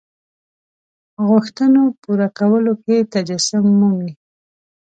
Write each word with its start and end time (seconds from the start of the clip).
غوښتنو 1.27 1.81
پوره 2.01 2.27
کولو 2.37 2.73
کې 2.83 2.97
تجسم 3.13 3.65
مومي. 3.79 4.11